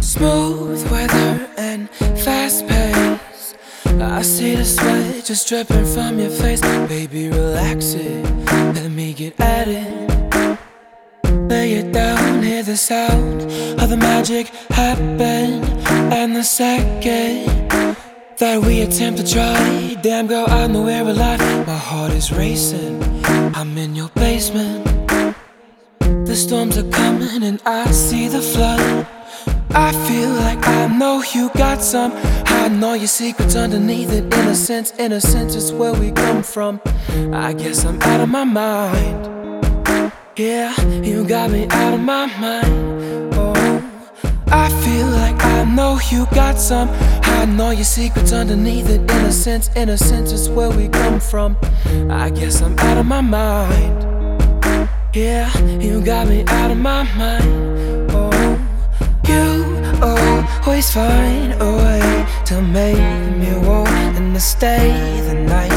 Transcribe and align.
Smooth 0.00 0.90
weather 0.90 1.48
and 1.56 1.88
fast 2.24 2.66
pace. 2.66 3.54
I 4.00 4.22
see 4.22 4.54
the 4.54 4.64
sweat 4.64 5.24
just 5.24 5.48
dripping 5.48 5.84
from 5.84 6.18
your 6.18 6.30
face. 6.30 6.60
Baby, 6.88 7.28
relax 7.28 7.94
it. 7.94 8.24
Let 8.74 8.90
me 8.90 9.12
get 9.12 9.38
at 9.40 9.68
it. 9.68 10.58
Lay 11.48 11.74
it 11.74 11.92
down, 11.92 12.42
hear 12.42 12.62
the 12.62 12.76
sound 12.76 13.42
of 13.80 13.88
the 13.88 13.96
magic 13.96 14.48
happen. 14.70 15.64
And 16.12 16.34
the 16.34 16.44
second 16.44 17.46
that 18.38 18.62
we 18.62 18.82
attempt 18.82 19.20
to 19.20 19.26
try, 19.26 19.96
damn 20.02 20.26
girl, 20.26 20.46
I 20.48 20.66
know 20.66 20.82
we're 20.82 21.02
alive. 21.02 21.66
My 21.66 21.76
heart 21.76 22.12
is 22.12 22.32
racing. 22.32 23.02
I'm 23.54 23.76
in 23.76 23.94
your 23.94 24.10
basement. 24.14 24.84
The 26.00 26.36
storms 26.36 26.78
are 26.78 26.90
coming 26.90 27.42
and 27.42 27.60
I 27.64 27.90
see 27.90 28.28
the 28.28 28.42
flood. 28.42 29.06
I 29.70 29.92
feel 30.08 30.30
like 30.30 30.66
I 30.66 30.86
know 30.86 31.22
you 31.34 31.50
got 31.50 31.82
some. 31.82 32.12
Hiding 32.46 32.82
all 32.82 32.96
your 32.96 33.06
secrets 33.06 33.54
underneath 33.54 34.12
it. 34.12 34.32
Innocence, 34.34 34.92
innocence 34.98 35.54
is 35.54 35.72
where 35.72 35.92
we 35.92 36.10
come 36.10 36.42
from. 36.42 36.80
I 37.32 37.52
guess 37.52 37.84
I'm 37.84 38.00
out 38.02 38.20
of 38.20 38.28
my 38.28 38.44
mind. 38.44 40.12
Yeah, 40.36 40.74
you 41.02 41.26
got 41.26 41.50
me 41.50 41.66
out 41.68 41.94
of 41.94 42.00
my 42.00 42.26
mind. 42.38 43.34
Oh, 43.34 43.52
I 44.48 44.68
feel 44.82 45.06
like 45.06 45.42
I 45.44 45.64
know 45.64 45.98
you 46.10 46.26
got 46.34 46.58
some. 46.58 46.88
I 47.22 47.44
know 47.44 47.70
your 47.70 47.84
secrets 47.84 48.32
underneath 48.32 48.88
it. 48.88 49.00
Innocence, 49.10 49.70
innocence 49.76 50.32
is 50.32 50.48
where 50.48 50.70
we 50.70 50.88
come 50.88 51.20
from. 51.20 51.56
I 52.10 52.30
guess 52.30 52.62
I'm 52.62 52.78
out 52.78 52.98
of 52.98 53.06
my 53.06 53.20
mind. 53.20 54.04
Yeah, 55.14 55.50
you 55.78 56.00
got 56.00 56.28
me 56.28 56.44
out 56.46 56.70
of 56.70 56.78
my 56.78 57.02
mind. 57.14 57.97
Always 60.78 60.94
find 60.94 61.52
a 61.60 61.76
way 61.76 62.26
to 62.44 62.62
make 62.62 63.36
me 63.36 63.52
want 63.66 64.16
to 64.32 64.40
stay 64.40 65.20
the 65.22 65.34
night. 65.34 65.72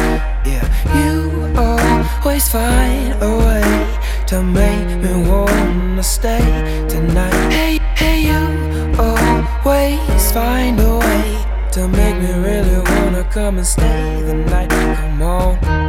Yeah, 0.45 0.63
you 0.95 1.51
always 1.57 2.47
find 2.47 3.11
a 3.19 3.37
way 3.39 3.99
to 4.27 4.43
make 4.43 4.89
me 5.01 5.27
want 5.27 5.97
to 5.97 6.03
stay 6.03 6.85
tonight. 6.87 7.33
Hey, 7.51 7.79
hey, 7.95 8.19
you 8.29 8.95
always 8.99 10.31
find 10.31 10.79
a 10.79 10.97
way 10.99 11.45
to 11.71 11.87
make 11.87 12.17
me 12.17 12.33
really 12.33 12.77
wanna 12.91 13.23
come 13.23 13.57
and 13.57 13.65
stay 13.65 14.21
the 14.21 14.35
night. 14.35 14.69
Come 14.69 15.23
on. 15.23 15.80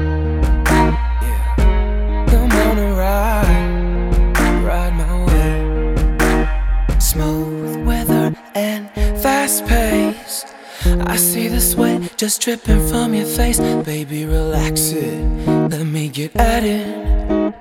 I 11.13 11.17
see 11.17 11.47
the 11.47 11.61
sweat 11.61 12.17
just 12.17 12.41
dripping 12.41 12.89
from 12.89 13.13
your 13.13 13.27
face. 13.27 13.61
Baby, 13.85 14.25
relax 14.25 14.93
it. 14.93 15.21
Let 15.69 15.85
me 15.85 16.09
get 16.09 16.35
at 16.37 16.65
it. 16.65 17.55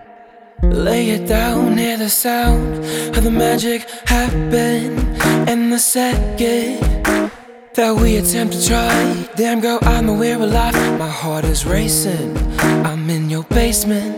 Lay 0.63 1.09
it 1.09 1.27
down, 1.27 1.77
hear 1.77 1.97
the 1.97 2.09
sound 2.09 2.77
of 3.17 3.21
the 3.21 3.29
magic 3.29 3.89
happen. 4.05 4.97
And 5.49 5.69
the 5.69 5.79
second 5.79 6.79
that 7.75 7.93
we 8.01 8.15
attempt 8.15 8.53
to 8.53 8.65
try, 8.65 9.27
damn 9.35 9.59
girl, 9.59 9.79
I 9.81 9.99
know 9.99 10.13
we're 10.13 10.41
alive. 10.41 10.97
My 10.97 11.09
heart 11.09 11.43
is 11.43 11.65
racing. 11.65 12.37
I'm 12.87 13.09
in 13.09 13.29
your 13.29 13.43
basement. 13.43 14.17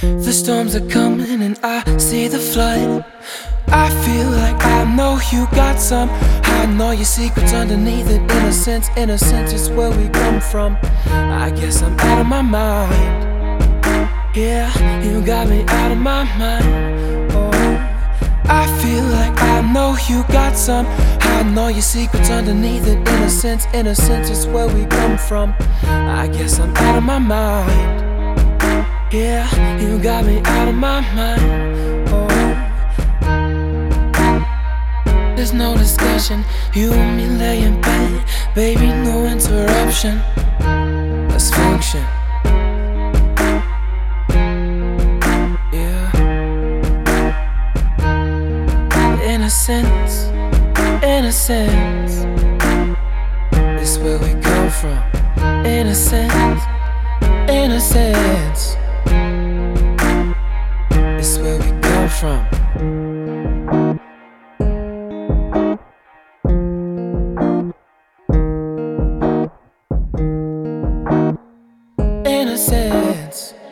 The 0.00 0.32
storms 0.32 0.76
are 0.76 0.88
coming 0.88 1.42
and 1.42 1.58
I 1.64 1.82
see 1.98 2.28
the 2.28 2.38
flood. 2.38 3.04
I 3.66 3.90
feel 4.04 4.30
like 4.30 4.53
you 5.34 5.46
got 5.50 5.80
some. 5.80 6.08
Hiding 6.48 6.80
all 6.80 6.94
your 6.94 7.04
secrets 7.04 7.52
underneath 7.52 8.08
it. 8.08 8.20
Innocence, 8.38 8.88
innocence 8.96 9.52
is 9.52 9.68
where 9.70 9.90
we 9.90 10.08
come 10.08 10.40
from. 10.40 10.78
I 11.06 11.50
guess 11.50 11.82
I'm 11.82 11.98
out 11.98 12.20
of 12.20 12.26
my 12.26 12.42
mind. 12.42 13.24
Yeah, 14.36 14.68
you 15.02 15.24
got 15.24 15.48
me 15.48 15.64
out 15.66 15.92
of 15.92 15.98
my 15.98 16.24
mind. 16.38 17.32
Oh, 17.32 17.50
I 18.44 18.64
feel 18.80 19.04
like 19.04 19.36
I 19.42 19.60
know 19.72 19.96
you 20.08 20.22
got 20.32 20.56
some. 20.56 20.86
I 21.36 21.42
know 21.42 21.68
your 21.68 21.82
secrets 21.82 22.30
underneath 22.30 22.86
it. 22.86 22.98
Innocence, 23.08 23.66
innocence 23.74 24.30
is 24.30 24.46
where 24.46 24.68
we 24.68 24.86
come 24.86 25.18
from. 25.18 25.54
I 25.82 26.28
guess 26.28 26.60
I'm 26.60 26.74
out 26.76 26.98
of 26.98 27.04
my 27.04 27.18
mind. 27.18 28.04
Yeah, 29.12 29.46
you 29.80 29.98
got 30.00 30.24
me 30.24 30.40
out 30.44 30.68
of 30.68 30.74
my 30.74 31.00
mind. 31.14 31.73
No 35.54 35.76
discussion. 35.76 36.44
You 36.74 36.92
and 36.92 37.16
me 37.16 37.26
lay 37.26 37.62
in 37.62 37.80
bed, 37.80 38.24
baby, 38.54 38.88
no 38.88 39.24
interruption. 39.26 40.20
Let's 41.28 41.50
function. 41.50 42.04
Yeah. 45.72 46.10
Innocence, 49.22 50.30
innocence. 51.02 52.14
Is 53.80 53.98
where 53.98 54.18
we 54.18 54.40
come 54.40 54.70
from. 54.70 55.02
Innocence, 55.66 56.62
innocence. 57.48 58.76
Is 61.20 61.38
where 61.38 61.58
we 61.58 61.80
come 61.80 62.08
from. 62.08 62.53
Innocence. 72.54 73.63